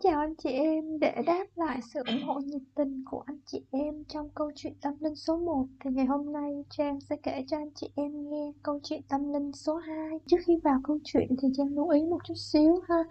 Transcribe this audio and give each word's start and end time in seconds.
chào 0.00 0.20
anh 0.20 0.34
chị 0.34 0.50
em, 0.50 0.98
để 1.00 1.14
đáp 1.26 1.44
lại 1.54 1.80
sự 1.94 2.00
ủng 2.06 2.22
hộ 2.26 2.40
nhiệt 2.40 2.62
tình 2.74 3.04
của 3.10 3.22
anh 3.26 3.38
chị 3.46 3.62
em 3.70 4.04
trong 4.08 4.28
câu 4.34 4.50
chuyện 4.54 4.72
tâm 4.80 4.94
linh 5.00 5.14
số 5.14 5.36
1 5.36 5.66
thì 5.84 5.90
ngày 5.90 6.06
hôm 6.06 6.32
nay 6.32 6.64
Trang 6.70 7.00
sẽ 7.00 7.16
kể 7.22 7.44
cho 7.48 7.56
anh 7.56 7.70
chị 7.74 7.90
em 7.94 8.30
nghe 8.30 8.52
câu 8.62 8.80
chuyện 8.82 9.00
tâm 9.08 9.32
linh 9.32 9.52
số 9.52 9.76
2. 9.76 10.18
Trước 10.26 10.36
khi 10.46 10.56
vào 10.64 10.80
câu 10.84 10.98
chuyện 11.04 11.28
thì 11.42 11.48
Trang 11.56 11.74
lưu 11.74 11.88
ý 11.88 12.02
một 12.02 12.18
chút 12.24 12.34
xíu 12.36 12.80
ha. 12.88 13.04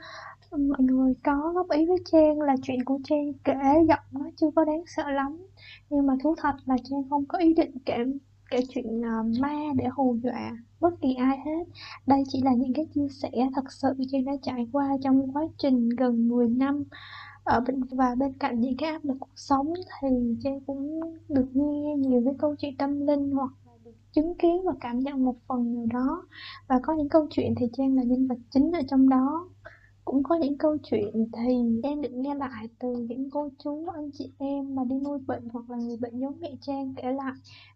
Mọi 0.52 0.80
người 0.80 1.14
có 1.24 1.52
góp 1.56 1.70
ý 1.70 1.86
với 1.86 1.98
Trang 2.12 2.42
là 2.42 2.56
chuyện 2.64 2.84
của 2.86 3.00
Trang 3.04 3.34
kể 3.44 3.54
giọng 3.88 4.06
nó 4.12 4.30
chưa 4.36 4.52
có 4.56 4.66
đáng 4.66 4.84
sợ 4.88 5.12
lắm. 5.12 5.48
Nhưng 5.90 6.08
mà 6.08 6.14
thú 6.24 6.36
thật 6.38 6.56
là 6.66 6.76
Trang 6.84 7.10
không 7.10 7.26
có 7.26 7.38
ý 7.38 7.54
định 7.54 7.72
kể 7.86 7.98
kể 8.56 8.64
chuyện 8.70 9.00
uh, 9.00 9.40
ma 9.42 9.74
để 9.76 9.86
hù 9.96 10.18
dọa 10.24 10.58
bất 10.80 11.02
kỳ 11.02 11.14
ai 11.14 11.38
hết. 11.46 11.64
Đây 12.08 12.24
chỉ 12.28 12.42
là 12.42 12.54
những 12.54 12.74
cái 12.74 12.86
chia 12.96 13.08
sẻ 13.10 13.30
thật 13.56 13.72
sự 13.72 13.88
Trang 14.12 14.26
đã 14.26 14.32
trải 14.42 14.68
qua 14.72 14.90
trong 15.04 15.36
quá 15.36 15.44
trình 15.58 15.90
gần 15.90 16.28
10 16.28 16.50
năm. 16.50 16.84
Ở 17.44 17.60
bên 17.68 17.82
và 17.92 18.16
bên 18.16 18.34
cạnh 18.34 18.60
những 18.60 18.78
cái 18.78 18.90
áp 18.90 19.06
lực 19.06 19.18
cuộc 19.20 19.36
sống 19.36 19.74
thì 20.02 20.08
Trang 20.44 20.60
cũng 20.68 21.00
được 21.30 21.48
nghe 21.54 21.96
nhiều 21.98 22.22
cái 22.26 22.34
câu 22.40 22.56
chuyện 22.56 22.78
tâm 22.78 23.08
linh 23.08 23.32
hoặc 23.32 23.52
là 23.66 23.72
được 23.86 23.96
chứng 24.12 24.36
kiến 24.36 24.64
và 24.66 24.74
cảm 24.82 25.00
nhận 25.00 25.26
một 25.26 25.36
phần 25.48 25.76
nào 25.76 25.86
đó. 25.94 26.24
Và 26.68 26.80
có 26.84 26.94
những 26.94 27.10
câu 27.10 27.28
chuyện 27.30 27.56
thì 27.58 27.66
Trang 27.74 27.96
là 27.96 28.04
nhân 28.04 28.28
vật 28.28 28.38
chính 28.50 28.72
ở 28.72 28.82
trong 28.88 29.10
đó 29.10 29.50
cũng 30.06 30.24
có 30.24 30.36
những 30.36 30.58
câu 30.58 30.78
chuyện 30.84 31.28
thì 31.38 31.80
em 31.84 32.02
được 32.02 32.14
nghe 32.14 32.36
lại 32.36 32.70
từ 32.80 32.96
những 33.10 33.30
cô 33.30 33.50
chú, 33.64 33.86
anh 33.96 34.10
chị 34.14 34.32
em 34.38 34.76
mà 34.76 34.84
đi 34.84 34.96
nuôi 35.06 35.20
bệnh 35.28 35.50
hoặc 35.54 35.70
là 35.70 35.78
người 35.78 35.98
bệnh 35.98 36.20
giống 36.20 36.40
mẹ 36.40 36.52
Trang 36.62 36.94
kể 36.98 37.12
lại. 37.12 37.34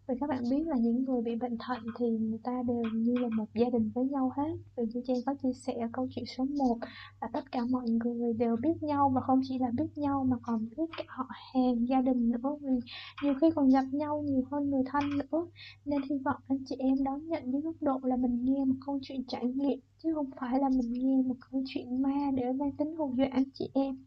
Vì 0.07 0.15
các 0.19 0.29
bạn 0.29 0.43
biết 0.51 0.67
là 0.67 0.77
những 0.77 1.03
người 1.03 1.21
bị 1.21 1.35
bệnh 1.35 1.57
thận 1.57 1.79
thì 1.99 2.09
người 2.09 2.39
ta 2.43 2.63
đều 2.67 2.83
như 2.93 3.13
là 3.17 3.29
một 3.29 3.45
gia 3.55 3.69
đình 3.69 3.91
với 3.95 4.05
nhau 4.05 4.31
hết. 4.37 4.57
Vì 4.77 4.83
như 4.93 5.01
Trang 5.07 5.17
có 5.25 5.35
chia 5.43 5.53
sẻ 5.53 5.73
câu 5.93 6.07
chuyện 6.11 6.25
số 6.25 6.45
1 6.45 6.77
là 7.21 7.27
tất 7.33 7.51
cả 7.51 7.59
mọi 7.69 7.89
người 7.89 8.33
đều 8.33 8.55
biết 8.55 8.83
nhau 8.83 9.11
và 9.15 9.21
không 9.21 9.41
chỉ 9.43 9.59
là 9.59 9.71
biết 9.77 9.97
nhau 9.97 10.25
mà 10.29 10.37
còn 10.43 10.69
biết 10.77 10.83
cả 10.97 11.03
họ 11.07 11.25
hàng, 11.53 11.87
gia 11.87 12.01
đình 12.01 12.31
nữa. 12.31 12.57
Vì 12.61 12.79
nhiều 13.23 13.33
khi 13.41 13.47
còn 13.55 13.69
gặp 13.69 13.85
nhau 13.91 14.21
nhiều 14.21 14.43
hơn 14.51 14.69
người 14.69 14.83
thân 14.85 15.03
nữa. 15.17 15.47
Nên 15.85 16.01
hy 16.09 16.17
vọng 16.25 16.41
anh 16.47 16.63
chị 16.65 16.75
em 16.79 17.03
đón 17.03 17.27
nhận 17.27 17.51
với 17.51 17.61
góc 17.61 17.75
độ 17.81 17.99
là 18.03 18.15
mình 18.15 18.45
nghe 18.45 18.65
một 18.65 18.75
câu 18.85 18.99
chuyện 19.01 19.23
trải 19.27 19.45
nghiệm 19.45 19.79
chứ 20.03 20.13
không 20.13 20.31
phải 20.39 20.59
là 20.59 20.69
mình 20.69 20.93
nghe 20.93 21.21
một 21.21 21.35
câu 21.51 21.63
chuyện 21.65 22.01
ma 22.01 22.31
để 22.35 22.51
mang 22.51 22.71
tính 22.71 22.95
hù 22.95 23.13
dọa 23.17 23.27
anh 23.31 23.51
chị 23.53 23.69
em 23.73 23.97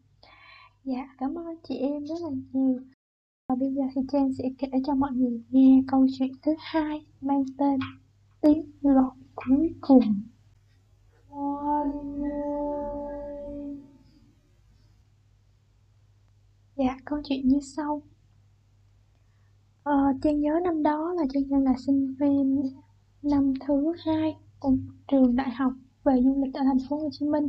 dạ 0.83 1.15
cảm 1.17 1.37
ơn 1.37 1.45
anh 1.45 1.57
chị 1.63 1.75
em 1.77 2.05
rất 2.05 2.15
là 2.21 2.29
nhiều 2.53 2.79
và 3.49 3.55
bây 3.55 3.73
giờ 3.73 3.83
thì 3.95 4.01
Trang 4.11 4.33
sẽ 4.33 4.43
kể 4.57 4.67
cho 4.85 4.95
mọi 4.95 5.11
người 5.13 5.43
nghe 5.49 5.83
câu 5.87 6.07
chuyện 6.19 6.31
thứ 6.41 6.51
hai 6.59 7.05
mang 7.21 7.45
tên 7.57 7.79
Tiếng 8.43 8.71
lọt 8.81 9.13
cuối 9.35 9.73
cùng. 9.81 10.23
Dạ, 16.75 16.97
câu 17.05 17.19
chuyện 17.23 17.47
như 17.47 17.59
sau. 17.61 18.01
Ờ, 19.83 19.93
Trang 20.21 20.41
nhớ 20.41 20.59
năm 20.63 20.83
đó 20.83 21.13
là 21.13 21.23
Trang 21.33 21.49
đang 21.49 21.63
là 21.63 21.73
sinh 21.85 22.15
viên 22.19 22.63
năm 23.21 23.53
thứ 23.67 23.93
hai 24.05 24.37
của 24.59 24.75
trường 25.07 25.35
đại 25.35 25.51
học 25.51 25.73
về 26.03 26.21
du 26.23 26.43
lịch 26.45 26.53
ở 26.53 26.63
thành 26.63 26.77
phố 26.89 26.97
Hồ 26.97 27.09
Chí 27.11 27.25
Minh. 27.25 27.47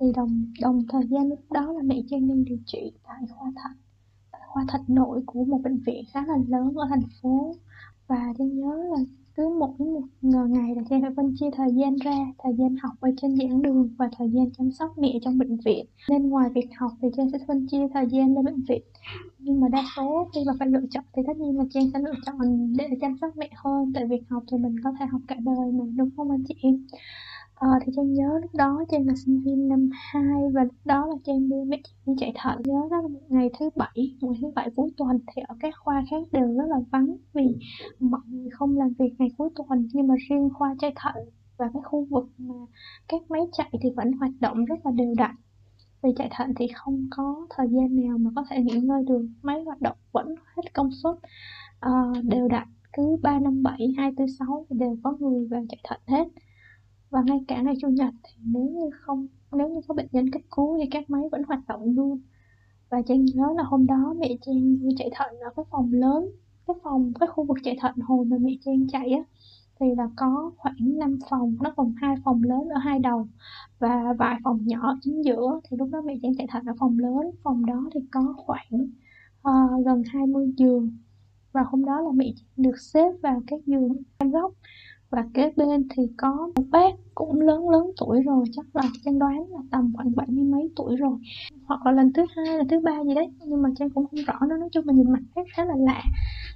Thì 0.00 0.06
đồng 0.16 0.52
đồng 0.60 0.82
thời 0.88 1.06
gian 1.06 1.28
lúc 1.28 1.40
đó 1.50 1.72
là 1.72 1.82
mẹ 1.84 2.02
Trang 2.10 2.28
đang 2.28 2.44
điều 2.44 2.58
trị 2.66 2.92
tại 3.04 3.22
khoa 3.36 3.52
thận 3.62 3.72
khoa 4.48 4.64
thận 4.68 4.80
nội 4.88 5.22
của 5.26 5.44
một 5.44 5.58
bệnh 5.64 5.78
viện 5.86 6.04
khá 6.12 6.26
là 6.26 6.34
lớn 6.48 6.74
ở 6.76 6.86
thành 6.90 7.08
phố. 7.22 7.54
Và 8.08 8.32
Trang 8.38 8.56
nhớ 8.56 8.76
là 8.90 8.98
cứ 9.36 9.48
mỗi 9.60 9.70
một 9.78 10.02
ngày 10.22 10.74
là 10.76 10.82
Trang 10.90 11.02
phải 11.02 11.10
phân 11.16 11.34
chia 11.40 11.50
thời 11.56 11.72
gian 11.74 11.96
ra, 11.96 12.16
thời 12.38 12.52
gian 12.58 12.76
học 12.82 12.92
ở 13.00 13.10
trên 13.16 13.36
giảng 13.36 13.62
đường 13.62 13.88
và 13.98 14.10
thời 14.18 14.30
gian 14.30 14.50
chăm 14.58 14.72
sóc 14.72 14.98
mẹ 14.98 15.18
trong 15.22 15.38
bệnh 15.38 15.56
viện. 15.64 15.86
Nên 16.10 16.28
ngoài 16.28 16.50
việc 16.54 16.68
học 16.76 16.90
thì 17.02 17.08
Trang 17.16 17.30
sẽ 17.30 17.38
phân 17.48 17.66
chia 17.66 17.88
thời 17.94 18.06
gian 18.06 18.34
lên 18.34 18.44
bệnh 18.44 18.62
viện. 18.68 18.82
Nhưng 19.38 19.60
mà 19.60 19.68
đa 19.68 19.84
số 19.96 20.30
khi 20.34 20.40
mà 20.46 20.52
phải 20.58 20.68
lựa 20.68 20.86
chọn 20.90 21.04
thì 21.16 21.22
tất 21.26 21.36
nhiên 21.36 21.58
là 21.58 21.64
Trang 21.70 21.90
sẽ 21.92 21.98
lựa 21.98 22.14
chọn 22.26 22.36
để 22.78 22.88
chăm 23.00 23.16
sóc 23.20 23.36
mẹ 23.36 23.50
hơn, 23.56 23.92
tại 23.94 24.06
việc 24.06 24.22
học 24.28 24.42
thì 24.50 24.58
mình 24.58 24.76
có 24.84 24.92
thể 25.00 25.06
học 25.06 25.20
cả 25.28 25.36
đời 25.38 25.72
mà, 25.72 25.84
đúng 25.96 26.10
không 26.16 26.30
anh 26.30 26.44
chị 26.48 26.54
em? 26.62 26.86
Ờ, 27.62 27.68
thì 27.82 27.92
Trang 27.96 28.12
nhớ 28.12 28.38
lúc 28.42 28.54
đó 28.54 28.84
Trang 28.88 29.06
là 29.06 29.14
sinh 29.16 29.42
viên 29.44 29.68
năm 29.68 29.90
2 29.92 30.22
và 30.54 30.64
lúc 30.64 30.74
đó 30.84 31.06
là 31.06 31.14
Trang 31.24 31.48
đi 31.48 31.56
mẹ 31.66 31.80
đi 32.06 32.12
chạy 32.18 32.32
thận. 32.36 32.62
Nhớ 32.64 32.88
đó 32.90 32.96
là 33.02 33.08
một 33.08 33.20
ngày 33.28 33.50
thứ 33.58 33.70
bảy 33.76 34.16
ngày 34.20 34.34
thứ 34.42 34.50
bảy 34.54 34.70
cuối 34.76 34.90
tuần 34.96 35.18
thì 35.26 35.42
ở 35.48 35.56
các 35.60 35.74
khoa 35.78 36.04
khác 36.10 36.16
đều 36.32 36.46
rất 36.56 36.64
là 36.68 36.76
vắng 36.90 37.16
vì 37.34 37.56
mọi 38.00 38.20
người 38.28 38.50
không 38.50 38.78
làm 38.78 38.88
việc 38.98 39.14
ngày 39.18 39.28
cuối 39.38 39.48
tuần. 39.56 39.88
Nhưng 39.92 40.06
mà 40.06 40.14
riêng 40.28 40.48
khoa 40.54 40.74
chạy 40.78 40.92
thận 40.96 41.14
và 41.56 41.70
cái 41.74 41.82
khu 41.84 42.06
vực 42.10 42.28
mà 42.38 42.54
các 43.08 43.22
máy 43.28 43.42
chạy 43.52 43.70
thì 43.82 43.90
vẫn 43.96 44.12
hoạt 44.12 44.32
động 44.40 44.64
rất 44.64 44.86
là 44.86 44.90
đều 44.90 45.14
đặn. 45.18 45.34
Vì 46.02 46.10
chạy 46.16 46.28
thận 46.30 46.52
thì 46.56 46.66
không 46.74 47.08
có 47.10 47.46
thời 47.56 47.68
gian 47.70 48.06
nào 48.06 48.18
mà 48.18 48.30
có 48.36 48.44
thể 48.50 48.60
nghỉ 48.62 48.80
ngơi 48.80 49.04
được 49.08 49.26
máy 49.42 49.64
hoạt 49.64 49.80
động 49.80 49.96
vẫn 50.12 50.34
hết 50.56 50.74
công 50.74 50.90
suất 51.02 51.14
uh, 51.86 52.24
đều 52.24 52.48
đặn. 52.48 52.68
Cứ 52.92 53.16
ba 53.22 53.38
năm 53.40 53.62
bảy 53.62 53.94
hai 53.96 54.12
tư 54.16 54.24
sáu 54.38 54.66
đều 54.70 54.96
có 55.02 55.16
người 55.20 55.46
vào 55.50 55.64
chạy 55.68 55.80
thận 55.84 56.00
hết 56.06 56.28
và 57.12 57.22
ngay 57.26 57.44
cả 57.48 57.62
ngày 57.62 57.74
chủ 57.80 57.88
nhật 57.88 58.14
thì 58.22 58.42
nếu 58.44 58.62
như 58.62 58.90
không 58.92 59.26
nếu 59.52 59.68
như 59.68 59.80
có 59.88 59.94
bệnh 59.94 60.08
nhân 60.12 60.30
cấp 60.30 60.42
cứu 60.50 60.78
thì 60.78 60.88
các 60.90 61.10
máy 61.10 61.22
vẫn 61.32 61.42
hoạt 61.42 61.60
động 61.68 61.96
luôn. 61.96 62.20
Và 62.90 63.02
Trang 63.02 63.24
nhớ 63.24 63.46
là 63.56 63.62
hôm 63.62 63.86
đó 63.86 64.14
mẹ 64.18 64.28
Trang 64.46 64.78
chạy 64.98 65.10
thận 65.14 65.38
ở 65.40 65.50
cái 65.56 65.64
phòng 65.70 65.92
lớn 65.92 66.28
cái 66.66 66.76
phòng 66.82 67.12
cái 67.20 67.26
khu 67.26 67.44
vực 67.44 67.56
chạy 67.64 67.76
thận 67.80 67.96
hồi 67.96 68.24
mà 68.24 68.36
mẹ 68.40 68.52
Trang 68.64 68.86
chạy 68.88 69.10
á 69.10 69.22
thì 69.80 69.86
là 69.96 70.08
có 70.16 70.52
khoảng 70.56 70.98
5 70.98 71.18
phòng 71.30 71.56
nó 71.62 71.72
gồm 71.76 71.94
hai 71.96 72.16
phòng 72.24 72.42
lớn 72.42 72.68
ở 72.68 72.78
hai 72.78 72.98
đầu 72.98 73.28
và 73.78 74.12
vài 74.18 74.38
phòng 74.44 74.58
nhỏ 74.66 74.98
chính 75.02 75.24
giữa. 75.24 75.60
Thì 75.64 75.76
lúc 75.76 75.88
đó 75.92 76.00
mẹ 76.04 76.14
Trang 76.22 76.32
chạy 76.38 76.46
thận 76.50 76.64
ở 76.66 76.74
phòng 76.78 76.98
lớn 76.98 77.30
phòng 77.42 77.66
đó 77.66 77.88
thì 77.94 78.00
có 78.10 78.34
khoảng 78.36 78.90
uh, 79.48 79.86
gần 79.86 80.02
20 80.12 80.52
giường. 80.56 80.98
Và 81.52 81.62
hôm 81.70 81.84
đó 81.84 82.00
là 82.00 82.10
mẹ 82.14 82.32
được 82.56 82.78
xếp 82.80 83.12
vào 83.22 83.42
các 83.46 83.60
giường 83.66 84.02
hai 84.20 84.30
góc 84.30 84.52
và 85.12 85.24
kế 85.34 85.52
bên 85.56 85.88
thì 85.96 86.02
có 86.16 86.50
một 86.56 86.62
bác 86.70 86.90
cũng 87.14 87.40
lớn 87.40 87.70
lớn 87.70 87.90
tuổi 88.00 88.22
rồi, 88.22 88.44
chắc 88.52 88.76
là 88.76 88.82
trang 89.04 89.18
đoán 89.18 89.36
là 89.50 89.58
tầm 89.70 89.92
khoảng 89.96 90.16
bảy 90.16 90.26
mươi 90.30 90.44
mấy 90.44 90.70
tuổi 90.76 90.96
rồi. 90.96 91.18
Hoặc 91.64 91.86
là 91.86 91.92
lần 91.92 92.12
thứ 92.12 92.22
hai, 92.36 92.58
lần 92.58 92.68
thứ 92.68 92.80
ba 92.80 93.04
gì 93.04 93.14
đấy, 93.14 93.28
nhưng 93.46 93.62
mà 93.62 93.68
trang 93.78 93.90
cũng 93.90 94.06
không 94.06 94.24
rõ 94.26 94.34
nữa, 94.48 94.56
nói 94.60 94.68
chung 94.72 94.86
là 94.86 94.94
nhìn 94.94 95.12
mặt 95.12 95.22
bác 95.34 95.42
khá 95.56 95.64
là 95.64 95.74
lạ 95.78 96.02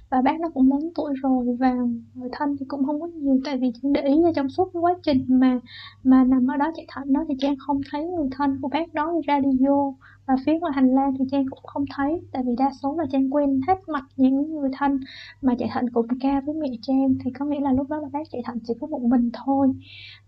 và 0.09 0.21
bác 0.21 0.39
nó 0.39 0.49
cũng 0.53 0.69
lớn 0.69 0.89
tuổi 0.95 1.13
rồi 1.21 1.57
và 1.59 1.75
người 2.13 2.29
thân 2.31 2.55
thì 2.59 2.65
cũng 2.67 2.85
không 2.85 3.01
có 3.01 3.07
nhiều 3.07 3.39
tại 3.45 3.57
vì 3.57 3.71
để 3.81 4.01
ý 4.01 4.21
là 4.21 4.31
trong 4.35 4.49
suốt 4.49 4.69
cái 4.73 4.81
quá 4.81 4.93
trình 5.03 5.25
mà 5.27 5.59
mà 6.03 6.23
nằm 6.23 6.47
ở 6.47 6.57
đó 6.57 6.71
chạy 6.75 6.85
thận 6.89 7.13
đó 7.13 7.25
thì 7.27 7.35
trang 7.39 7.55
không 7.59 7.81
thấy 7.91 8.05
người 8.05 8.27
thân 8.31 8.59
của 8.61 8.67
bác 8.67 8.93
đó 8.93 9.11
đi 9.11 9.21
ra 9.27 9.39
đi 9.39 9.49
vô. 9.67 9.95
Và 10.25 10.35
phía 10.45 10.59
ngoài 10.59 10.73
hành 10.75 10.95
lang 10.95 11.13
thì 11.19 11.25
trang 11.31 11.45
cũng 11.49 11.63
không 11.63 11.85
thấy 11.95 12.21
tại 12.31 12.43
vì 12.45 12.55
đa 12.57 12.71
số 12.81 12.95
là 12.97 13.05
trang 13.11 13.33
quên 13.33 13.61
hết 13.67 13.79
mặt 13.87 14.03
những 14.17 14.51
người 14.55 14.69
thân 14.73 14.99
mà 15.41 15.55
chạy 15.59 15.69
thận 15.73 15.89
cùng 15.93 16.07
ca 16.21 16.41
với 16.45 16.55
mẹ 16.55 16.67
trang. 16.81 17.15
Thì 17.23 17.31
có 17.31 17.45
nghĩa 17.45 17.59
là 17.59 17.73
lúc 17.73 17.89
đó 17.89 17.97
là 17.97 18.07
bác 18.13 18.31
chạy 18.31 18.41
thận 18.45 18.59
chỉ 18.67 18.73
có 18.81 18.87
một 18.87 19.01
mình 19.01 19.29
thôi. 19.33 19.67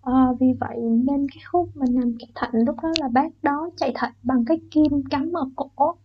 À, 0.02 0.28
vì 0.40 0.48
vậy 0.60 0.78
nên 0.82 1.28
cái 1.30 1.44
khúc 1.52 1.70
mình 1.76 1.96
nằm 1.96 2.16
chạy 2.20 2.30
thận 2.36 2.52
lúc 2.66 2.76
đó 2.84 2.90
là 3.00 3.08
bác 3.08 3.44
đó 3.44 3.70
chạy 3.78 3.92
thận 3.96 4.12
bằng 4.24 4.46
cái 4.46 4.58
kim 4.72 5.04
cắm 5.10 5.34
ở 5.34 5.50
cổ 5.56 5.96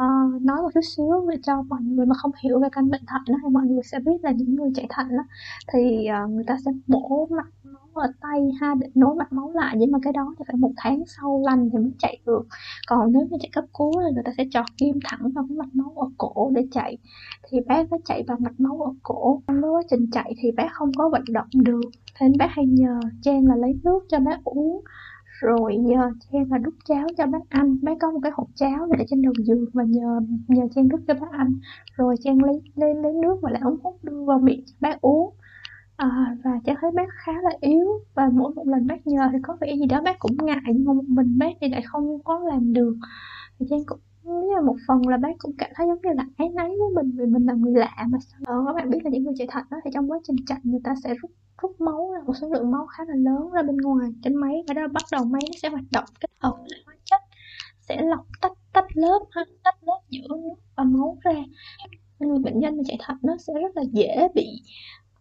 à, 0.00 0.06
nói 0.40 0.62
một 0.62 0.68
chút 0.74 0.80
xíu 0.96 1.26
để 1.30 1.36
cho 1.42 1.62
mọi 1.62 1.80
người 1.82 2.06
mà 2.06 2.14
không 2.14 2.30
hiểu 2.42 2.60
về 2.60 2.68
căn 2.72 2.90
bệnh 2.90 3.02
thận 3.06 3.22
đó, 3.28 3.34
thì 3.42 3.48
mọi 3.48 3.66
người 3.66 3.82
sẽ 3.82 3.98
biết 3.98 4.18
là 4.22 4.30
những 4.30 4.54
người 4.54 4.70
chạy 4.74 4.86
thận 4.90 5.06
đó, 5.10 5.24
thì 5.72 6.06
uh, 6.24 6.30
người 6.30 6.44
ta 6.46 6.56
sẽ 6.64 6.70
bổ 6.86 7.28
mặt 7.30 7.46
máu 7.64 7.88
ở 7.94 8.12
tay 8.20 8.40
ha 8.60 8.74
để 8.80 8.88
nối 8.94 9.14
mạch 9.16 9.32
máu 9.32 9.52
lại 9.54 9.74
nhưng 9.78 9.92
mà 9.92 9.98
cái 10.02 10.12
đó 10.12 10.34
thì 10.38 10.44
phải 10.48 10.56
một 10.56 10.72
tháng 10.76 11.02
sau 11.06 11.42
lành 11.44 11.70
thì 11.72 11.78
mới 11.78 11.92
chạy 11.98 12.18
được. 12.26 12.42
Còn 12.86 13.12
nếu 13.12 13.22
như 13.30 13.36
chạy 13.40 13.50
cấp 13.52 13.64
cứu 13.78 13.92
thì 13.92 14.14
người 14.14 14.22
ta 14.24 14.32
sẽ 14.36 14.44
chọt 14.50 14.66
kim 14.78 14.98
thẳng 15.04 15.20
vào 15.34 15.44
cái 15.48 15.56
mạch 15.56 15.74
máu 15.74 15.92
ở 15.96 16.06
cổ 16.18 16.50
để 16.54 16.66
chạy. 16.72 16.98
Thì 17.50 17.58
bác 17.66 17.90
nó 17.90 17.98
chạy 18.04 18.24
bằng 18.26 18.38
mạch 18.42 18.60
máu 18.60 18.80
ở 18.80 18.92
cổ 19.02 19.42
trong 19.46 19.74
quá 19.74 19.82
trình 19.90 20.06
chạy 20.12 20.34
thì 20.38 20.50
bác 20.52 20.68
không 20.72 20.92
có 20.98 21.08
vận 21.08 21.24
động 21.32 21.48
được 21.52 21.90
nên 22.20 22.32
bác 22.38 22.48
hay 22.50 22.66
nhờ 22.66 23.00
Trang 23.22 23.46
là 23.46 23.56
lấy 23.56 23.80
nước 23.84 24.00
cho 24.08 24.18
bác 24.20 24.44
uống 24.44 24.84
rồi 25.40 25.76
nhờ 25.76 26.10
Trang 26.32 26.52
là 26.52 26.58
đút 26.58 26.74
cháo 26.84 27.06
cho 27.18 27.26
bác 27.26 27.38
ăn 27.48 27.78
bác 27.82 27.92
có 28.00 28.10
một 28.10 28.20
cái 28.22 28.32
hộp 28.34 28.48
cháo 28.54 28.86
để 28.98 29.04
trên 29.10 29.22
đầu 29.22 29.32
giường 29.38 29.64
và 29.72 29.84
nhờ 29.84 30.20
nhờ 30.48 30.68
Trang 30.74 30.88
đút 30.88 31.00
cho 31.08 31.14
bác 31.14 31.32
ăn 31.32 31.58
rồi 31.96 32.14
Trang 32.24 32.44
lấy 32.44 32.62
lấy 32.74 32.94
lấy 32.94 33.12
nước 33.12 33.38
và 33.42 33.50
lại 33.50 33.62
ống 33.64 33.76
hút 33.82 34.04
đưa 34.04 34.24
vào 34.24 34.38
miệng 34.38 34.64
cho 34.66 34.74
bác 34.80 35.00
uống. 35.00 35.34
À, 35.96 36.36
và 36.44 36.50
Trang 36.64 36.76
thấy 36.80 36.90
bác 36.94 37.08
khá 37.24 37.32
là 37.42 37.50
yếu 37.60 37.86
và 38.14 38.28
mỗi 38.32 38.54
một 38.54 38.66
lần 38.66 38.86
bác 38.86 39.06
nhờ 39.06 39.28
thì 39.32 39.38
có 39.42 39.56
vẻ 39.60 39.76
gì 39.76 39.86
đó 39.86 40.02
bác 40.04 40.18
cũng 40.18 40.36
ngại 40.42 40.60
nhưng 40.66 40.84
mà 40.84 40.92
một 40.92 41.04
mình 41.08 41.38
bác 41.38 41.52
thì 41.60 41.68
lại 41.68 41.82
không 41.86 42.22
có 42.24 42.38
làm 42.38 42.72
được. 42.72 42.96
Thì 43.58 43.66
Trang 43.70 43.80
cũng 43.86 44.00
Lý 44.24 44.54
là 44.54 44.60
một 44.60 44.76
phần 44.88 45.08
là 45.08 45.16
bác 45.16 45.38
cũng 45.38 45.52
cảm 45.58 45.70
thấy 45.74 45.86
giống 45.86 46.02
như 46.02 46.10
là 46.16 46.24
áy 46.36 46.48
náy 46.48 46.68
với 46.68 46.88
mình 46.94 47.16
vì 47.16 47.26
mình 47.26 47.46
là 47.46 47.52
người 47.52 47.72
lạ 47.74 48.06
mà 48.08 48.18
ờ, 48.44 48.54
các 48.66 48.72
bạn 48.72 48.90
biết 48.90 48.98
là 49.04 49.10
những 49.10 49.24
người 49.24 49.34
chạy 49.38 49.48
thận 49.50 49.64
đó 49.70 49.76
thì 49.84 49.90
trong 49.94 50.10
quá 50.10 50.18
trình 50.24 50.36
chạy 50.46 50.58
người 50.62 50.80
ta 50.84 50.94
sẽ 51.04 51.14
rút 51.14 51.30
rút 51.62 51.80
máu 51.80 52.10
ra 52.14 52.20
một 52.26 52.32
số 52.40 52.48
lượng 52.48 52.70
máu 52.70 52.86
khá 52.86 53.04
là 53.08 53.14
lớn 53.14 53.50
ra 53.50 53.62
bên 53.62 53.76
ngoài 53.76 54.10
trên 54.22 54.34
máy. 54.34 54.64
Và 54.68 54.74
đó 54.74 54.82
bắt 54.92 55.02
đầu 55.12 55.24
máy 55.24 55.42
nó 55.46 55.58
sẽ 55.62 55.68
hoạt 55.68 55.84
động 55.92 56.04
kết 56.20 56.30
hợp 56.38 56.56
với 56.58 56.82
hóa 56.86 56.94
chất 57.04 57.20
sẽ 57.80 58.02
lọc 58.02 58.26
tách 58.40 58.52
tách 58.72 58.86
lớp 58.94 59.20
ha 59.30 59.44
tách 59.64 59.84
lớp 59.86 60.00
giữa 60.08 60.28
nước 60.28 60.54
và 60.76 60.84
máu 60.84 61.18
ra. 61.20 61.32
Người 62.18 62.38
bệnh 62.38 62.58
nhân 62.58 62.76
mà 62.76 62.82
chạy 62.86 62.98
thận 63.00 63.16
nó 63.22 63.36
sẽ 63.38 63.52
rất 63.62 63.76
là 63.76 63.82
dễ 63.92 64.28
bị 64.34 64.46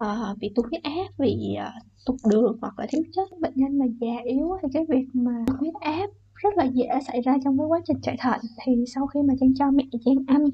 uh, 0.03 0.37
bị 0.39 0.51
tụt 0.55 0.65
huyết 0.69 0.83
áp 0.83 1.07
vì 1.17 1.37
uh, 1.53 1.59
ờ, 1.59 1.71
tụt 2.05 2.15
đường 2.31 2.57
hoặc 2.61 2.79
là 2.79 2.85
thiếu 2.89 3.03
chất. 3.13 3.39
Bệnh 3.39 3.53
nhân 3.55 3.79
mà 3.79 3.85
già 4.01 4.21
yếu 4.25 4.57
thì 4.61 4.67
cái 4.73 4.85
việc 4.89 5.05
mà 5.13 5.45
huyết 5.59 5.73
áp 5.73 6.07
rất 6.43 6.57
là 6.57 6.63
dễ 6.65 6.87
xảy 7.07 7.21
ra 7.21 7.37
trong 7.43 7.57
cái 7.57 7.67
quá 7.67 7.79
trình 7.87 7.97
chạy 8.01 8.15
thận. 8.19 8.39
Thì 8.65 8.85
sau 8.87 9.07
khi 9.07 9.19
mà 9.21 9.33
Trang 9.39 9.53
cho 9.55 9.71
mẹ 9.71 9.83
Trang 10.05 10.15
ăn 10.27 10.45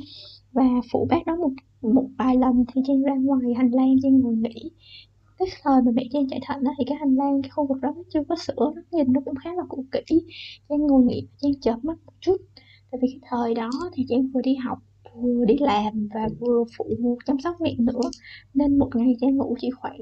và 0.52 0.64
phụ 0.92 1.08
bác 1.10 1.26
đó 1.26 1.36
một 1.36 1.52
một 1.82 2.08
vài 2.18 2.36
lần 2.38 2.66
thì 2.74 2.82
Trang 2.88 3.02
ra 3.02 3.16
ngoài 3.16 3.54
hành 3.58 3.72
lang 3.72 3.96
Trang 4.04 4.20
ngồi 4.20 4.36
nghỉ. 4.36 4.72
Cái 5.38 5.48
thời 5.64 5.82
mà 5.82 5.92
mẹ 5.96 6.04
Trang 6.12 6.28
chạy 6.30 6.40
thận 6.48 6.64
đó 6.64 6.72
thì 6.78 6.84
cái 6.88 6.98
hành 6.98 7.16
lang, 7.16 7.42
cái 7.42 7.50
khu 7.50 7.68
vực 7.68 7.78
đó 7.82 7.94
nó 7.96 8.04
chưa 8.14 8.24
có 8.30 8.36
sữa 8.36 8.72
nó 8.76 8.82
nhìn 8.92 9.14
nó 9.14 9.22
cũng 9.26 9.36
khá 9.36 9.54
là 9.54 9.64
cũ 9.70 9.86
kỹ. 9.92 10.22
Trang 10.70 10.80
ngồi 10.88 11.04
nghỉ, 11.04 11.28
Trang 11.42 11.52
chợp 11.62 11.78
mắt 11.84 11.98
một 12.06 12.14
chút. 12.20 12.38
Tại 12.92 13.00
vì 13.02 13.08
cái 13.12 13.30
thời 13.30 13.54
đó 13.54 13.70
thì 13.94 14.06
Trang 14.10 14.28
vừa 14.34 14.42
đi 14.42 14.56
học 14.56 14.80
vừa 15.22 15.46
đi 15.46 15.56
làm 15.60 16.08
và 16.14 16.28
vừa 16.40 16.64
phụ 16.78 16.86
chăm 17.26 17.40
sóc 17.40 17.56
mẹ 17.62 17.76
nữa. 17.80 18.10
Nên 18.54 18.80
một 18.80 18.90
ngày 18.96 19.16
Trang 19.22 19.36
ngủ 19.38 19.56
chỉ 19.60 19.70
khoảng 19.72 20.00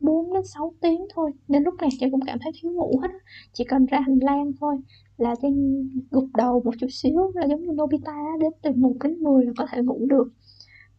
4 0.00 0.32
đến 0.34 0.42
6 0.44 0.74
tiếng 0.80 1.00
thôi. 1.14 1.30
Nên 1.48 1.62
lúc 1.62 1.74
này 1.80 1.90
Trang 2.00 2.10
cũng 2.10 2.20
cảm 2.26 2.38
thấy 2.42 2.52
thiếu 2.62 2.72
ngủ 2.72 2.98
hết 3.02 3.08
chỉ 3.52 3.64
cần 3.64 3.86
ra 3.86 4.00
hành 4.00 4.18
lang 4.22 4.52
thôi 4.60 4.76
là 5.16 5.34
Trang 5.42 5.88
gục 6.10 6.28
đầu 6.36 6.62
một 6.64 6.74
chút 6.80 6.86
xíu 6.90 7.32
là 7.34 7.46
giống 7.46 7.62
như 7.62 7.72
Nobita 7.72 8.16
đến 8.40 8.52
từ 8.62 8.70
1 8.76 8.92
đến 9.04 9.22
10 9.22 9.44
là 9.44 9.52
có 9.56 9.66
thể 9.70 9.82
ngủ 9.82 10.06
được. 10.08 10.28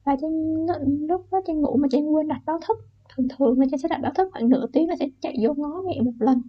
Và 0.03 0.15
Trang 0.21 0.65
lúc 1.09 1.21
đó 1.31 1.41
Trang 1.47 1.61
ngủ 1.61 1.77
mà 1.77 1.87
Trang 1.91 2.13
quên 2.13 2.27
đặt 2.27 2.41
báo 2.45 2.59
thức. 2.67 2.77
Thường 3.15 3.27
thường 3.37 3.59
là 3.59 3.65
Trang 3.71 3.77
sẽ 3.79 3.87
đặt 3.89 3.99
báo 4.01 4.11
thức 4.15 4.29
khoảng 4.31 4.49
nửa 4.49 4.65
tiếng 4.73 4.89
là 4.89 4.95
sẽ 4.99 5.09
chạy 5.21 5.35
vô 5.43 5.53
ngó 5.53 5.81
mẹ 5.87 6.01
một 6.01 6.13
lần 6.19 6.41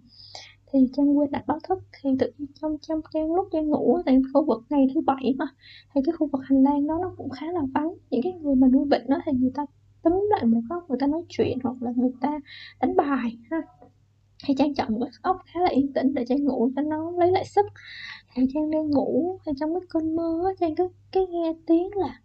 thì 0.71 0.79
Trang 0.93 1.17
quên 1.17 1.31
đặt 1.31 1.47
báo 1.47 1.59
thức. 1.69 1.79
Thì 2.01 2.09
tự 2.19 2.31
trong 2.61 2.77
trong 2.81 3.01
Trang 3.13 3.33
lúc 3.33 3.47
Trang 3.51 3.67
ngủ 3.67 3.99
tại 4.05 4.21
khu 4.33 4.45
vực 4.45 4.63
ngày 4.69 4.87
thứ 4.95 5.01
bảy 5.01 5.35
mà, 5.37 5.45
thì 5.95 6.01
cái 6.05 6.13
khu 6.13 6.27
vực 6.27 6.41
hành 6.43 6.63
lang 6.63 6.87
đó 6.87 6.97
nó 7.01 7.13
cũng 7.17 7.29
khá 7.29 7.51
là 7.51 7.61
vắng. 7.73 7.93
Những 8.09 8.21
cái 8.23 8.33
người 8.33 8.55
mà 8.55 8.67
nuôi 8.67 8.85
bệnh 8.85 9.07
đó 9.07 9.17
thì 9.25 9.31
người 9.31 9.51
ta 9.55 9.65
túm 10.03 10.27
lại 10.29 10.45
một 10.45 10.61
góc, 10.69 10.89
người 10.89 10.97
ta 11.01 11.07
nói 11.07 11.23
chuyện 11.29 11.57
hoặc 11.63 11.75
là 11.81 11.91
người 11.95 12.11
ta 12.21 12.39
đánh 12.81 12.95
bài 12.95 13.37
ha. 13.51 13.61
Thì 14.45 14.53
Trang 14.57 14.73
chọn 14.75 14.93
một 14.93 14.99
cái 15.01 15.11
góc 15.23 15.37
khá 15.45 15.59
là 15.59 15.69
yên 15.69 15.93
tĩnh 15.93 16.13
để 16.13 16.25
Trang 16.25 16.43
ngủ 16.43 16.69
cho 16.75 16.81
nó 16.81 17.11
lấy 17.11 17.31
lại 17.31 17.45
sức. 17.45 17.65
Thì 18.35 18.43
Trang 18.53 18.71
đang 18.71 18.89
ngủ, 18.89 19.39
thì 19.45 19.51
trong 19.59 19.73
cái 19.73 19.87
cơn 19.89 20.15
mơ 20.15 20.53
Trang 20.59 20.75
cứ 20.75 20.89
cái 21.11 21.27
nghe 21.27 21.53
tiếng 21.65 21.89
là, 21.95 22.19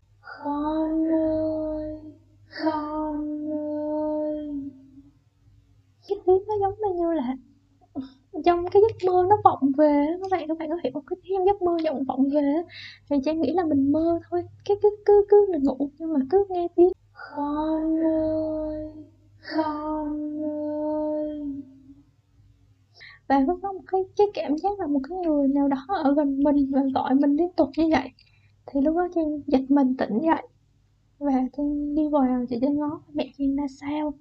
con 0.45 1.05
ơi 1.13 1.99
con 2.65 3.51
ơi. 3.53 4.51
Cái 6.09 6.19
tiếng 6.27 6.43
nó 6.49 6.55
giống 6.61 6.97
như 6.97 7.13
là 7.13 7.37
trong 8.45 8.67
cái 8.73 8.83
giấc 8.83 9.13
mơ 9.13 9.27
nó 9.31 9.37
vọng 9.45 9.73
về 9.79 10.07
các 10.23 10.31
bạn 10.31 10.49
các 10.49 10.59
bạn 10.59 10.71
có 10.71 10.77
hiểu 10.85 11.03
cái 11.07 11.17
tiếng 11.23 11.47
giấc 11.47 11.63
mơ 11.63 11.77
vọng 11.85 12.05
vọng 12.05 12.29
về 12.35 12.63
thì 13.11 13.17
chị 13.25 13.33
nghĩ 13.35 13.53
là 13.53 13.65
mình 13.65 13.93
mơ 13.93 14.21
thôi, 14.31 14.43
cái 14.65 14.77
cứ 14.83 14.97
cứ 15.05 15.25
cứ 15.29 15.47
mình 15.53 15.63
ngủ, 15.63 15.91
nhưng 15.99 16.13
mà 16.13 16.21
cứ 16.31 16.47
nghe 16.51 16.69
tiếng 16.77 16.93
con 17.37 17.97
ơi 18.05 18.91
con 19.57 20.43
ơi. 20.45 21.45
Và 23.29 23.41
lúc 23.41 23.59
đó 23.63 23.73
một 23.73 23.83
cái 23.93 24.01
cái 24.17 24.27
cảm 24.35 24.59
giác 24.59 24.81
là 24.81 24.87
một 24.87 25.01
cái 25.09 25.19
người 25.19 25.49
nào 25.49 25.69
đó 25.69 25.87
ở 25.89 26.15
gần 26.15 26.43
mình 26.43 26.71
và 26.73 26.81
gọi 26.95 27.15
mình 27.15 27.37
liên 27.37 27.53
tục 27.57 27.69
như 27.77 27.89
vậy. 27.91 28.11
Thì 28.67 28.81
lúc 28.81 28.97
đó 28.97 29.09
trang 29.15 29.41
giật 29.47 29.61
mình 29.69 29.97
tỉnh 29.97 30.19
dậy 30.19 30.43
và 31.19 31.33
trang 31.57 31.95
đi 31.95 32.09
vào 32.09 32.47
chị 32.49 32.59
trang 32.63 32.77
ngó 32.79 33.01
mẹ 33.15 33.33
trang 33.39 33.57
ra 33.57 33.65
sao? 33.81 34.15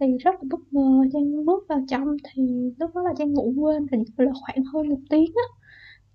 Thì 0.00 0.06
rất 0.18 0.34
là 0.34 0.48
bất 0.50 0.60
ngờ 0.70 1.04
Trang 1.12 1.44
bước 1.44 1.64
vào 1.68 1.84
trong 1.88 2.16
thì 2.32 2.42
lúc 2.78 2.90
đó 2.94 3.02
là 3.02 3.14
Trang 3.18 3.32
ngủ 3.32 3.52
quên 3.56 3.86
hình 3.90 4.00
như 4.00 4.24
là 4.24 4.32
khoảng 4.40 4.64
hơn 4.64 4.88
một 4.88 5.00
tiếng 5.10 5.32
á. 5.34 5.48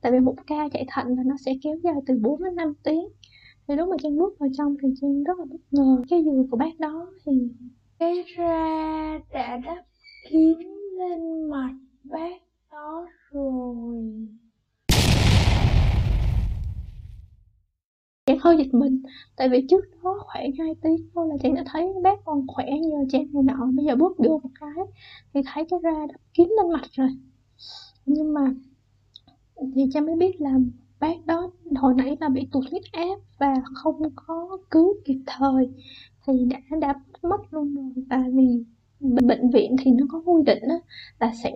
Tại 0.01 0.11
vì 0.11 0.19
một 0.19 0.35
ca 0.47 0.69
chạy 0.73 0.85
thận 0.89 1.07
là 1.07 1.23
nó 1.25 1.35
sẽ 1.45 1.53
kéo 1.63 1.75
dài 1.83 1.93
từ 2.05 2.17
4 2.21 2.43
đến 2.43 2.55
5 2.55 2.73
tiếng. 2.83 3.07
Thì 3.67 3.75
lúc 3.75 3.89
mà 3.89 3.95
Trang 4.03 4.17
bước 4.17 4.39
vào 4.39 4.49
trong 4.57 4.75
thì 4.81 4.89
Trang 5.01 5.23
rất 5.23 5.39
là 5.39 5.45
bất 5.45 5.61
ngờ. 5.71 6.01
Cái 6.09 6.23
giường 6.23 6.47
của 6.51 6.57
bác 6.57 6.79
đó 6.79 7.11
thì, 7.25 7.31
cái 7.99 8.23
ra 8.37 9.19
đã 9.33 9.57
đắp 9.57 9.85
kín 10.29 10.57
lên 10.97 11.49
mặt 11.49 11.73
bác 12.03 12.41
đó 12.71 13.07
rồi 13.31 13.95
Trang 18.45 18.57
hơi 18.57 18.65
giật 18.65 18.73
mình. 18.73 19.01
Tại 19.35 19.49
vì 19.49 19.65
trước 19.69 19.85
đó 20.03 20.17
khoảng 20.25 20.51
2 20.59 20.75
tiếng 20.81 21.09
thôi 21.13 21.27
là 21.29 21.35
Trang 21.43 21.55
đã 21.55 21.63
thấy 21.65 21.93
bác 22.03 22.25
còn 22.25 22.47
khỏe 22.47 22.65
nhờ 22.65 23.05
Trang 23.09 23.27
này 23.33 23.43
nọ. 23.43 23.65
Bây 23.73 23.85
giờ 23.85 23.95
bước 23.95 24.17
vô 24.17 24.39
một 24.43 24.49
cái 24.59 24.85
thì 25.33 25.41
thấy 25.45 25.65
cái 25.69 25.79
ra 25.83 26.07
đập 26.07 26.21
kín 26.33 26.47
lên 26.49 26.71
mặt 26.73 26.81
rồi. 26.91 27.09
Nhưng 28.05 28.33
mà 28.33 28.53
thì 29.75 29.85
Trang 29.93 30.05
mới 30.05 30.15
biết 30.15 30.41
là 30.41 30.51
bác 30.99 31.25
đó 31.25 31.51
hồi 31.75 31.93
nãy 31.97 32.17
là 32.19 32.29
bị 32.29 32.47
tụt 32.51 32.63
huyết 32.71 32.83
áp 32.91 33.19
và 33.39 33.53
không 33.73 34.01
có 34.15 34.57
cứu 34.71 34.93
kịp 35.05 35.19
thời. 35.25 35.69
Thì 36.27 36.33
đã 36.45 36.77
đã 36.79 37.01
mất 37.21 37.53
luôn 37.53 37.75
rồi. 37.75 38.05
Tại 38.09 38.31
vì 38.33 38.63
bệnh 38.99 39.49
viện 39.49 39.75
thì 39.83 39.91
nó 39.91 40.05
có 40.11 40.21
quy 40.25 40.43
định 40.45 40.63
đó, 40.69 40.75
là 41.19 41.31
sẽ 41.43 41.51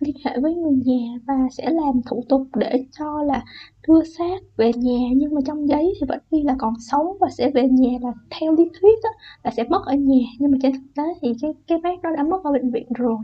liên 0.00 0.16
hệ 0.24 0.40
với 0.40 0.54
người 0.54 0.74
nhà 0.84 1.18
và 1.26 1.34
sẽ 1.50 1.70
làm 1.70 2.00
thủ 2.06 2.24
tục 2.28 2.42
để 2.54 2.84
cho 2.98 3.22
là 3.22 3.44
đưa 3.88 4.04
xác 4.04 4.40
về 4.56 4.72
nhà. 4.76 4.98
Nhưng 5.16 5.34
mà 5.34 5.40
trong 5.46 5.68
giấy 5.68 5.92
thì 6.00 6.06
vẫn 6.08 6.18
ghi 6.30 6.42
là 6.42 6.56
còn 6.58 6.74
sống 6.90 7.06
và 7.20 7.28
sẽ 7.30 7.50
về 7.50 7.68
nhà 7.68 7.98
là 8.02 8.12
theo 8.30 8.52
lý 8.52 8.64
thuyết 8.80 8.98
đó, 9.02 9.10
là 9.44 9.50
sẽ 9.50 9.64
mất 9.64 9.82
ở 9.86 9.94
nhà. 9.94 10.26
Nhưng 10.38 10.50
mà 10.50 10.58
trên 10.62 10.72
thực 10.72 10.94
tế 10.96 11.02
thì 11.22 11.28
cái 11.42 11.50
cái 11.66 11.78
bác 11.78 12.02
đó 12.02 12.10
đã 12.16 12.22
mất 12.22 12.44
ở 12.44 12.52
bệnh 12.52 12.70
viện 12.70 12.86
rồi. 12.94 13.16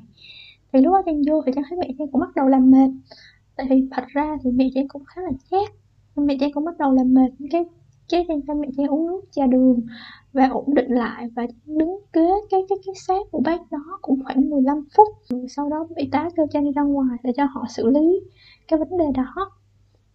Thì 0.72 0.80
lúc 0.80 0.92
đó 0.92 1.02
trang 1.06 1.22
vô 1.28 1.42
thì 1.46 1.52
trang 1.54 1.64
thấy 1.68 1.78
mẹ 1.78 1.88
trang 1.98 2.08
cũng 2.08 2.20
bắt 2.20 2.36
đầu 2.36 2.48
làm 2.48 2.70
mệt. 2.70 2.90
Tại 3.56 3.66
vì 3.70 3.88
thật 3.90 4.04
ra 4.06 4.36
thì 4.44 4.50
mẹ 4.50 4.68
trang 4.74 4.88
cũng 4.88 5.04
khá 5.04 5.22
là 5.22 5.30
chát. 5.50 5.68
Mẹ 6.16 6.36
trang 6.40 6.52
cũng 6.52 6.64
bắt 6.64 6.78
đầu 6.78 6.92
làm 6.92 7.14
mệt. 7.14 7.30
Cái 7.50 7.64
cái 8.08 8.24
trang 8.28 8.40
cho 8.46 8.54
mẹ 8.54 8.68
trang 8.76 8.86
uống 8.86 9.06
nước 9.06 9.20
trà 9.30 9.46
đường 9.46 9.80
và 10.36 10.48
ổn 10.48 10.74
định 10.74 10.90
lại 10.90 11.28
và 11.36 11.46
đứng 11.66 11.98
kế 12.12 12.28
cái 12.50 12.60
cái 12.68 12.78
cái 12.86 12.94
xác 12.94 13.20
của 13.30 13.40
bác 13.40 13.70
đó 13.70 13.98
cũng 14.02 14.24
khoảng 14.24 14.50
15 14.50 14.84
phút. 14.96 15.08
Rồi 15.28 15.46
sau 15.48 15.68
đó 15.68 15.86
y 15.96 16.08
tá 16.12 16.28
kêu 16.36 16.46
Trang 16.50 16.64
đi 16.64 16.72
ra 16.72 16.82
ngoài 16.82 17.18
để 17.22 17.32
cho 17.36 17.44
họ 17.44 17.64
xử 17.68 17.90
lý 17.90 18.20
cái 18.68 18.78
vấn 18.78 18.98
đề 18.98 19.04
đó. 19.14 19.50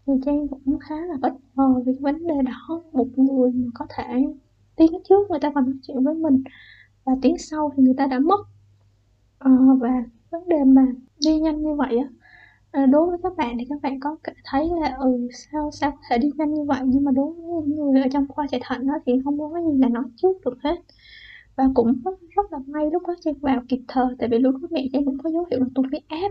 Thì 0.07 0.13
Trang 0.25 0.47
cũng 0.47 0.79
khá 0.79 0.95
là 0.95 1.15
bất 1.21 1.33
ngờ 1.55 1.73
vì 1.85 1.93
cái 1.93 2.01
vấn 2.01 2.27
đề 2.27 2.35
đó 2.45 2.83
một 2.91 3.07
người 3.15 3.51
mà 3.51 3.67
có 3.73 3.85
thể 3.89 4.25
tiếng 4.75 4.91
trước 5.09 5.29
người 5.29 5.39
ta 5.39 5.51
còn 5.55 5.65
nói 5.65 5.75
chuyện 5.83 6.03
với 6.03 6.15
mình 6.15 6.43
và 7.03 7.13
tiếng 7.21 7.37
sau 7.37 7.71
thì 7.77 7.83
người 7.83 7.95
ta 7.97 8.07
đã 8.07 8.19
mất. 8.19 8.39
À, 9.39 9.51
và 9.79 10.03
vấn 10.31 10.49
đề 10.49 10.63
mà 10.63 10.85
đi 11.25 11.39
nhanh 11.39 11.61
như 11.61 11.75
vậy 11.75 11.97
á 11.97 12.20
Ờ, 12.71 12.85
đối 12.85 13.07
với 13.07 13.17
các 13.23 13.37
bạn 13.37 13.57
thì 13.59 13.65
các 13.69 13.81
bạn 13.81 13.99
có 13.99 14.15
thấy 14.45 14.69
là 14.81 14.95
ừ 14.99 15.27
sao 15.33 15.71
sao 15.71 15.91
có 15.91 15.97
thể 16.09 16.17
đi 16.17 16.31
nhanh 16.37 16.53
như 16.53 16.63
vậy? 16.63 16.79
Nhưng 16.85 17.03
mà 17.03 17.11
đối 17.11 17.33
với 17.33 17.43
những 17.65 17.91
người 17.91 18.01
ở 18.01 18.07
trong 18.11 18.27
khoa 18.29 18.47
chạy 18.51 18.61
thận 18.63 18.87
đó 18.87 18.93
thì 19.05 19.13
không 19.23 19.39
có 19.39 19.51
cái 19.53 19.63
gì 19.71 19.77
là 19.81 19.89
nói 19.89 20.03
trước 20.15 20.37
được 20.45 20.57
hết. 20.63 20.75
Và 21.57 21.63
cũng 21.75 22.01
rất, 22.05 22.19
rất 22.35 22.53
là 22.53 22.59
may 22.67 22.85
lúc 22.93 23.03
đó 23.07 23.13
trang 23.21 23.33
vào 23.41 23.61
kịp 23.69 23.81
thời 23.87 24.05
tại 24.19 24.29
vì 24.29 24.39
lúc 24.39 24.55
đó 24.61 24.67
mẹ 24.71 24.87
trang 24.93 25.05
cũng 25.05 25.17
có 25.23 25.29
dấu 25.29 25.45
hiệu 25.51 25.59
là 25.59 25.65
tụt 25.75 25.85
huyết 25.91 26.03
áp. 26.07 26.29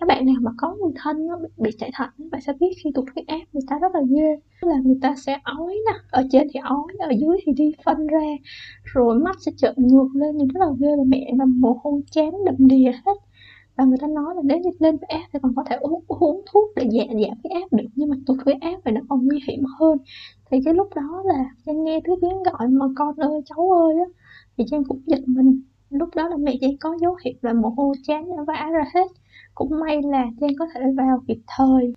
Các 0.00 0.06
bạn 0.08 0.26
nào 0.26 0.34
mà 0.42 0.50
có 0.58 0.76
người 0.76 0.92
thân 0.96 1.28
đó, 1.28 1.40
bị, 1.56 1.70
chạy 1.78 1.90
thận 1.94 2.08
bạn 2.30 2.40
sẽ 2.40 2.52
biết 2.60 2.70
khi 2.84 2.90
tụt 2.94 3.04
huyết 3.14 3.26
áp 3.26 3.40
người 3.52 3.62
ta 3.68 3.78
rất 3.78 3.94
là 3.94 4.00
ghê. 4.10 4.36
Là 4.62 4.76
người 4.84 4.98
ta 5.02 5.14
sẽ 5.16 5.38
ói 5.44 5.74
nè 5.86 5.98
ở 6.10 6.22
trên 6.32 6.48
thì 6.54 6.60
ói 6.64 6.94
ở 6.98 7.10
dưới 7.20 7.38
thì 7.46 7.52
đi 7.52 7.72
phân 7.84 8.06
ra 8.06 8.26
rồi 8.84 9.18
mắt 9.18 9.36
sẽ 9.40 9.52
trợn 9.56 9.74
ngược 9.76 10.08
lên 10.14 10.36
nhưng 10.36 10.48
rất 10.48 10.60
là 10.60 10.72
ghê 10.80 10.88
và 10.98 11.04
mẹ 11.06 11.32
mà 11.36 11.44
mồ 11.44 11.80
hôi 11.84 12.02
chán 12.10 12.30
đầm 12.44 12.54
đìa 12.58 12.92
hết 13.06 13.14
và 13.76 13.84
người 13.84 13.98
ta 14.00 14.06
nói 14.06 14.34
là 14.34 14.42
nếu 14.44 14.58
như 14.58 14.70
lên 14.78 14.96
với 14.96 15.08
áp 15.08 15.26
thì 15.32 15.38
còn 15.42 15.54
có 15.54 15.64
thể 15.70 15.76
uống 15.76 16.04
uống 16.06 16.42
thuốc 16.52 16.70
để 16.76 16.82
giảm 16.92 17.08
giảm 17.08 17.38
cái 17.42 17.52
áp 17.62 17.66
được 17.70 17.88
nhưng 17.94 18.08
mà 18.08 18.16
tụt 18.26 18.38
huyết 18.44 18.56
áp 18.60 18.76
thì 18.84 18.92
nó 18.92 19.00
còn 19.08 19.26
nguy 19.26 19.40
hiểm 19.48 19.64
hơn. 19.78 19.98
Thì 20.50 20.58
cái 20.64 20.74
lúc 20.74 20.88
đó 20.94 21.22
là 21.24 21.44
trang 21.66 21.84
nghe 21.84 22.00
thứ 22.04 22.16
tiếng 22.22 22.42
gọi 22.42 22.68
mà 22.68 22.86
con 22.96 23.16
ơi 23.16 23.40
cháu 23.46 23.70
ơi 23.70 23.94
á 23.98 24.04
thì 24.56 24.64
trang 24.70 24.84
cũng 24.84 25.00
giật 25.06 25.20
mình. 25.26 25.62
Lúc 25.90 26.08
đó 26.14 26.28
là 26.28 26.36
mẹ 26.36 26.54
trang 26.60 26.76
có 26.80 26.96
dấu 27.00 27.16
hiệu 27.24 27.34
là 27.42 27.52
mồ 27.52 27.68
hôi 27.68 27.96
chán 28.06 28.36
đã 28.36 28.42
vã 28.46 28.68
ra 28.72 28.84
hết. 28.94 29.06
Cũng 29.54 29.70
may 29.80 30.02
là 30.02 30.24
trang 30.40 30.50
có 30.58 30.66
thể 30.74 30.80
vào 30.96 31.22
kịp 31.28 31.38
thời. 31.56 31.92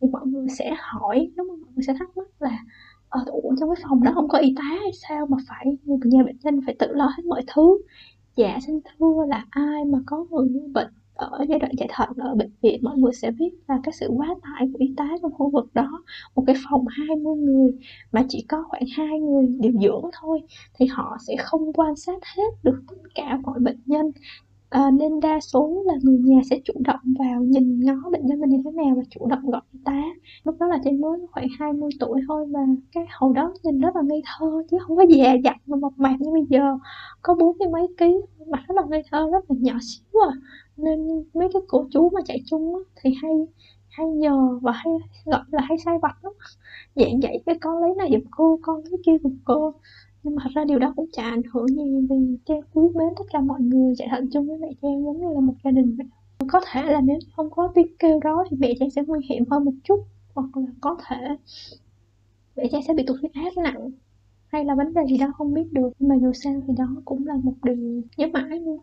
Thì 0.00 0.08
mọi 0.12 0.26
người 0.26 0.46
sẽ 0.58 0.74
hỏi 0.78 1.30
đúng 1.36 1.48
không 1.48 1.60
mọi 1.60 1.70
người 1.74 1.84
sẽ 1.86 1.94
thắc 1.98 2.16
mắc 2.16 2.28
là 2.40 2.58
ở 3.08 3.20
ờ, 3.26 3.32
ủa 3.32 3.54
trong 3.60 3.68
cái 3.74 3.84
phòng 3.88 4.02
đó 4.02 4.12
không 4.14 4.28
có 4.28 4.38
y 4.38 4.54
tá 4.56 4.62
hay 4.62 4.92
sao 5.08 5.26
mà 5.26 5.36
phải 5.48 5.66
người 5.84 5.98
nhà 6.04 6.22
bệnh 6.22 6.36
nhân 6.42 6.60
phải 6.66 6.76
tự 6.78 6.86
lo 6.90 7.06
hết 7.06 7.24
mọi 7.26 7.42
thứ? 7.54 7.78
Dạ 8.36 8.58
xin 8.66 8.80
thưa 8.84 9.24
là 9.28 9.44
ai 9.50 9.84
mà 9.84 9.98
có 10.06 10.26
người 10.30 10.48
như 10.48 10.60
bệnh 10.74 10.92
ở 11.20 11.44
giai 11.48 11.58
đoạn 11.58 11.72
chạy 11.78 11.88
thận 11.92 12.08
ở 12.16 12.34
bệnh 12.34 12.50
viện 12.62 12.80
mọi 12.82 12.96
người 12.98 13.12
sẽ 13.12 13.30
biết 13.30 13.50
là 13.68 13.80
cái 13.82 13.92
sự 13.92 14.08
quá 14.16 14.34
tải 14.42 14.68
của 14.72 14.78
y 14.78 14.94
tá 14.96 15.08
trong 15.22 15.32
khu 15.32 15.50
vực 15.50 15.74
đó. 15.74 16.02
Một 16.34 16.44
cái 16.46 16.56
phòng 16.70 16.84
20 16.86 17.36
người 17.36 17.72
mà 18.12 18.24
chỉ 18.28 18.44
có 18.48 18.64
khoảng 18.68 18.82
hai 18.96 19.20
người 19.20 19.46
điều 19.60 19.72
dưỡng 19.72 20.10
thôi 20.20 20.42
thì 20.74 20.86
họ 20.86 21.16
sẽ 21.26 21.36
không 21.38 21.72
quan 21.72 21.96
sát 21.96 22.18
hết 22.36 22.50
được 22.62 22.80
tất 22.88 22.96
cả 23.14 23.38
mọi 23.42 23.58
bệnh 23.60 23.80
nhân. 23.86 24.12
À, 24.70 24.90
nên 24.90 25.20
đa 25.20 25.40
số 25.40 25.82
là 25.86 25.94
người 26.02 26.18
nhà 26.18 26.40
sẽ 26.50 26.60
chủ 26.64 26.74
động 26.84 27.00
vào 27.18 27.42
nhìn 27.42 27.80
ngó 27.80 28.10
bệnh 28.12 28.26
nhân 28.26 28.40
mình 28.40 28.50
như 28.50 28.62
thế 28.64 28.70
nào 28.70 28.94
và 28.96 29.02
chủ 29.10 29.26
động 29.26 29.50
gọi 29.50 29.60
y 29.72 29.78
tá. 29.84 30.02
Lúc 30.44 30.56
đó 30.60 30.66
là 30.66 30.78
trên 30.84 31.00
mới 31.00 31.18
khoảng 31.32 31.46
20 31.58 31.90
tuổi 32.00 32.20
thôi 32.28 32.46
và 32.50 32.60
cái 32.92 33.06
hồi 33.10 33.32
đó 33.34 33.54
nhìn 33.62 33.78
rất 33.80 33.96
là 33.96 34.02
ngây 34.02 34.22
thơ 34.26 34.62
chứ 34.70 34.76
không 34.80 34.96
có 34.96 35.04
già 35.08 35.34
dặn 35.44 35.56
mà 35.66 35.76
mộc 35.76 35.92
mạc 35.98 36.16
như 36.20 36.30
bây 36.32 36.46
giờ. 36.50 36.78
Có 37.22 37.34
bốn 37.34 37.58
mươi 37.58 37.68
mấy 37.68 37.86
ký 37.96 38.16
mặt 38.46 38.60
rất 38.68 38.74
là 38.76 38.82
ngây 38.88 39.02
thơ 39.10 39.28
rất 39.32 39.50
là 39.50 39.56
nhỏ 39.60 39.78
xíu 39.80 40.20
à 40.28 40.32
nên 40.82 41.24
mấy 41.34 41.48
cái 41.52 41.62
cô 41.68 41.86
chú 41.92 42.10
mà 42.10 42.20
chạy 42.24 42.42
chung 42.46 42.74
á, 42.74 42.80
thì 43.02 43.14
hay 43.22 43.32
hay 43.88 44.06
nhờ 44.06 44.58
và 44.62 44.72
hay 44.72 44.92
gọi 45.24 45.42
là 45.50 45.62
hay 45.68 45.78
sai 45.78 45.98
vặt 46.02 46.24
lắm. 46.24 46.32
Dạng 46.94 47.20
vậy 47.20 47.42
cái 47.46 47.58
con 47.60 47.78
lấy 47.78 47.94
này 47.94 48.08
giùm 48.12 48.30
cô 48.30 48.58
con 48.62 48.80
lấy 48.84 49.02
kia 49.06 49.18
giùm 49.22 49.36
cô. 49.44 49.74
Nhưng 50.22 50.34
mà 50.34 50.42
thật 50.44 50.50
ra 50.54 50.64
điều 50.64 50.78
đó 50.78 50.92
cũng 50.96 51.06
chả 51.12 51.22
ảnh 51.22 51.42
hưởng 51.52 51.66
gì 51.66 52.06
vì 52.10 52.36
trang 52.46 52.60
quý 52.74 52.82
mến 52.94 53.08
tất 53.18 53.24
cả 53.32 53.40
mọi 53.40 53.60
người 53.60 53.94
chạy 53.98 54.08
thận 54.10 54.30
chung 54.32 54.48
với 54.48 54.58
mẹ 54.58 54.68
trang 54.82 55.04
giống 55.04 55.20
như 55.20 55.34
là 55.34 55.40
một 55.40 55.54
gia 55.64 55.70
đình 55.70 55.96
vậy. 55.96 56.06
Có 56.48 56.60
thể 56.72 56.82
là 56.82 57.00
nếu 57.00 57.18
không 57.36 57.50
có 57.50 57.72
tiếng 57.74 57.96
kêu 57.98 58.20
đó 58.20 58.44
thì 58.50 58.56
mẹ 58.60 58.74
Trang 58.80 58.90
sẽ 58.90 59.02
nguy 59.06 59.20
hiểm 59.30 59.44
hơn 59.50 59.64
một 59.64 59.72
chút 59.84 60.04
hoặc 60.34 60.56
là 60.56 60.66
có 60.80 60.96
thể 61.06 61.16
mẹ 62.56 62.68
Trang 62.72 62.82
sẽ 62.88 62.94
bị 62.94 63.04
tụt 63.06 63.20
huyết 63.20 63.32
áp 63.32 63.62
nặng. 63.62 63.90
Hay 64.46 64.64
là 64.64 64.74
vấn 64.74 64.94
đề 64.94 65.02
gì 65.10 65.18
đó 65.18 65.32
không 65.38 65.54
biết 65.54 65.72
được 65.72 65.90
nhưng 65.98 66.08
mà 66.08 66.16
dù 66.22 66.32
sao 66.32 66.62
thì 66.66 66.74
đó 66.78 66.88
cũng 67.04 67.26
là 67.26 67.34
một 67.42 67.54
điều 67.62 68.02
nhớ 68.16 68.26
mãi 68.32 68.60
luôn 68.60 68.80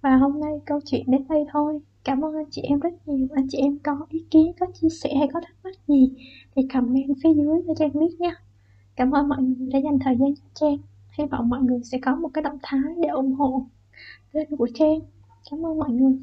và 0.00 0.16
hôm 0.16 0.40
nay 0.40 0.60
câu 0.66 0.80
chuyện 0.84 1.04
đến 1.06 1.28
đây 1.28 1.44
thôi. 1.52 1.80
Cảm 2.04 2.24
ơn 2.24 2.36
anh 2.36 2.50
chị 2.50 2.62
em 2.62 2.80
rất 2.80 3.08
nhiều. 3.08 3.26
Anh 3.34 3.46
chị 3.48 3.58
em 3.58 3.78
có 3.78 4.06
ý 4.08 4.24
kiến, 4.30 4.52
có 4.60 4.66
chia 4.74 4.88
sẻ 4.88 5.14
hay 5.18 5.28
có 5.32 5.40
thắc 5.40 5.54
mắc 5.64 5.74
gì 5.88 6.10
thì 6.56 6.62
comment 6.72 7.16
phía 7.22 7.34
dưới 7.34 7.62
cho 7.66 7.74
trang 7.74 7.90
biết 7.94 8.20
nha. 8.20 8.34
Cảm 8.96 9.10
ơn 9.10 9.28
mọi 9.28 9.42
người 9.42 9.68
đã 9.72 9.78
dành 9.78 9.98
thời 9.98 10.16
gian 10.16 10.34
cho 10.34 10.42
trang. 10.54 10.76
Hy 11.18 11.24
vọng 11.24 11.48
mọi 11.48 11.60
người 11.60 11.80
sẽ 11.84 11.98
có 12.02 12.14
một 12.14 12.28
cái 12.34 12.42
động 12.42 12.58
thái 12.62 12.80
để 13.02 13.08
ủng 13.08 13.32
hộ 13.32 13.66
kênh 14.32 14.56
của 14.56 14.68
trang. 14.74 15.00
Cảm 15.50 15.66
ơn 15.66 15.78
mọi 15.78 15.90
người. 15.90 16.18